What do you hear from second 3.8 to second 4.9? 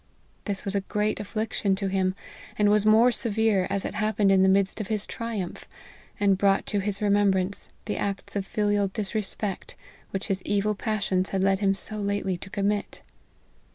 it hap pened in the midst of